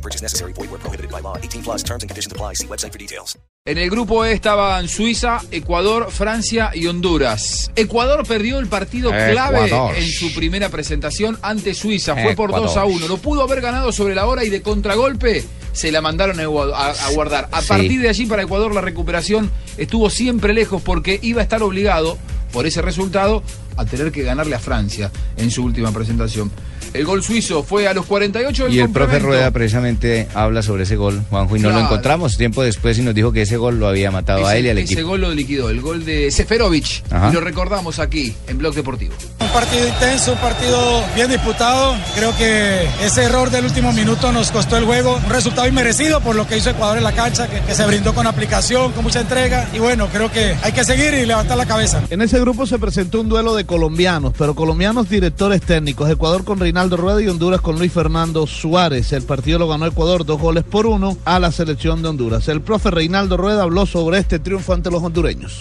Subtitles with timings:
[0.00, 0.54] No purchase necessary.
[0.54, 1.36] Void where prohibited by law.
[1.36, 2.54] 18 plus terms and conditions apply.
[2.54, 3.36] See website for details.
[3.66, 7.70] En el grupo E estaban Suiza, Ecuador, Francia y Honduras.
[7.76, 9.94] Ecuador perdió el partido clave Ecuador.
[9.98, 12.14] en su primera presentación ante Suiza.
[12.14, 12.68] Fue por Ecuador.
[12.68, 13.06] 2 a 1.
[13.08, 16.72] Lo pudo haber ganado sobre la hora y de contragolpe se la mandaron a, Egua-
[16.74, 17.50] a- a guardar.
[17.52, 17.68] A Sí.
[17.68, 22.16] partir de allí para Ecuador la recuperación estuvo siempre lejos porque iba a estar obligado
[22.52, 23.42] por ese resultado
[23.76, 26.50] a tener que ganarle a Francia en su última presentación.
[26.92, 29.18] El gol suizo fue a los 48 del Y el profe.
[29.18, 33.14] Rueda precisamente habla sobre ese gol, Juanjo, y no lo encontramos tiempo después y nos
[33.14, 35.08] dijo que ese gol lo había matado a Ese- él y al ese equipo.
[35.10, 37.02] gol lo liquidó, el gol de Seferovic.
[37.10, 37.30] Ajá.
[37.30, 39.14] Y lo recordamos aquí en Blog Deportivo.
[39.40, 41.94] Un partido intenso, un partido bien disputado.
[42.14, 45.16] Creo que ese error del último minuto nos costó el juego.
[45.24, 48.14] Un resultado inmerecido por lo que hizo Ecuador en la cancha, que, que se brindó
[48.14, 49.68] con aplicación, con mucha entrega.
[49.74, 52.02] Y bueno, creo que hay que seguir y levantar la cabeza.
[52.10, 56.08] En ese grupo se presentó un duelo de colombianos, pero colombianos directores técnicos.
[56.10, 59.12] Ecuador con Reinaldo Rueda y Honduras con Luis Fernando Suárez.
[59.12, 62.48] El partido lo ganó Ecuador dos goles por uno a la selección de Honduras.
[62.48, 65.60] El profe Reinaldo Rueda habló sobre este triunfo ante los hondureños.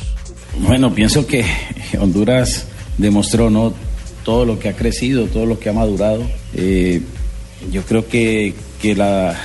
[0.59, 1.45] Bueno, pienso que
[1.99, 3.73] Honduras demostró no
[4.23, 6.23] todo lo que ha crecido, todo lo que ha madurado.
[6.53, 7.01] Eh,
[7.69, 9.37] yo creo que, que la,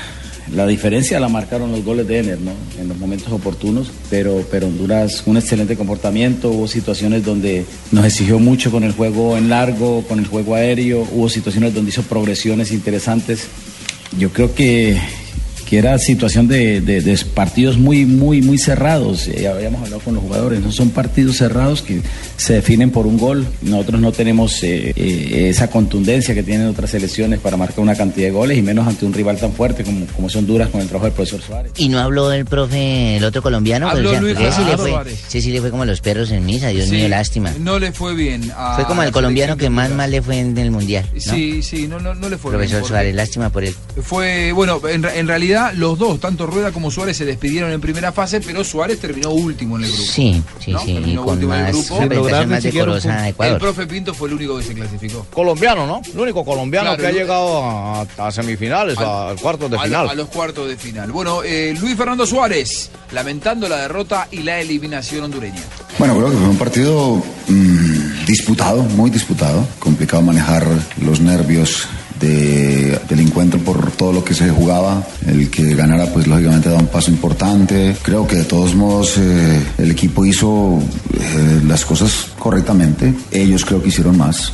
[0.53, 2.53] la diferencia la marcaron los goles de Ener, ¿no?
[2.79, 8.39] En los momentos oportunos, pero, pero Honduras un excelente comportamiento, hubo situaciones donde nos exigió
[8.39, 12.73] mucho con el juego en largo, con el juego aéreo, hubo situaciones donde hizo progresiones
[12.73, 13.47] interesantes.
[14.19, 14.99] Yo creo que,
[15.69, 19.27] que era situación de, de- de partidos muy, muy, muy cerrados.
[19.27, 22.01] Ya habíamos hablado con los jugadores, no son partidos cerrados que
[22.37, 23.47] se definen por un gol.
[23.63, 28.27] Nosotros no tenemos eh, eh, esa contundencia que tienen otras selecciones para marcar una cantidad
[28.27, 30.87] de goles y menos ante un rival tan fuerte como, como es Honduras con el
[30.89, 31.73] trabajo del profesor Suárez.
[31.77, 34.59] Y no habló el profe, el otro colombiano, Habló Pues, o sea, Luis porque ese,
[34.59, 35.25] le Fernando fue, Suárez.
[35.29, 37.53] ese sí le fue como los perros en misa, Dios Sí, mío, lástima.
[37.61, 38.51] No le fue bien.
[38.57, 41.07] a Fue como el colombiano que más mal le fue en el mundial.
[41.15, 41.21] ¿no?
[41.21, 42.61] Sí, sí, no, no, no le fue bien.
[42.69, 43.75] Profesor Suárez, lástima por él.
[44.03, 48.41] Fue, bueno, en realidad los dos, tanto Rueda como Suárez, se despidieron en primera fase,
[48.41, 50.05] pero Suárez terminó último en el grupo.
[50.13, 50.79] Sí, sí, ¿no?
[50.81, 52.01] sí, Terminó con último en el grupo.
[52.47, 55.27] Más decorosa El profe Pinto fue el único que se clasificó.
[55.33, 56.01] Colombiano, ¿no?
[56.13, 59.81] El único colombiano Claro, que ha llegado a, a semifinales, Al- a cuartos de a,
[59.83, 60.09] final.
[60.09, 61.11] a los cuartos de final.
[61.13, 65.63] Bueno, eh, Luis Fernando Suárez, lamentando la derrota y la eliminación hondureña.
[65.99, 69.67] Bueno, creo que fue un partido mm, disputado, muy disputado.
[69.79, 70.67] Complicado manejar
[71.01, 71.87] los nervios
[72.29, 75.07] de- del encuentro por todo lo que se jugaba.
[75.27, 77.97] El que ganara, pues lógicamente da un paso importante.
[78.03, 80.79] Creo que de todos modos eh, el equipo hizo
[81.13, 83.13] eh, las cosas correctamente.
[83.31, 84.53] Ellos creo que hicieron más.